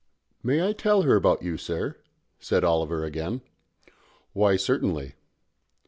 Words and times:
"I 0.31 0.33
may 0.47 0.73
tell 0.73 1.03
her 1.03 1.15
about 1.15 1.43
you, 1.43 1.57
sir?" 1.57 1.95
said 2.39 2.63
Oliver 2.63 3.05
again. 3.05 3.41
"Why, 4.33 4.55
certainly." 4.55 5.13